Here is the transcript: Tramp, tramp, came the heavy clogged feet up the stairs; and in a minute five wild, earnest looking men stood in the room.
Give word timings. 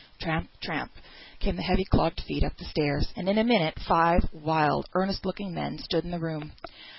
Tramp, 0.19 0.49
tramp, 0.59 0.91
came 1.37 1.57
the 1.57 1.61
heavy 1.61 1.85
clogged 1.85 2.21
feet 2.21 2.43
up 2.43 2.57
the 2.57 2.65
stairs; 2.65 3.09
and 3.15 3.29
in 3.29 3.37
a 3.37 3.43
minute 3.43 3.77
five 3.77 4.27
wild, 4.33 4.89
earnest 4.95 5.27
looking 5.27 5.53
men 5.53 5.77
stood 5.77 6.05
in 6.05 6.09
the 6.09 6.17
room. 6.17 6.53